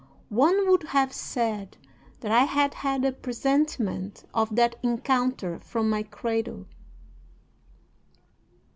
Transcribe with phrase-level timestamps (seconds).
[0.29, 1.77] One would have said
[2.21, 6.65] that I had had a presentiment of that encounter from my cradle.